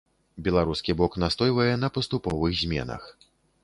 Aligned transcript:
Беларускі 0.47 0.95
бок 1.03 1.19
настойвае 1.25 1.69
на 1.85 1.93
паступовых 1.99 2.61
зменах. 2.67 3.03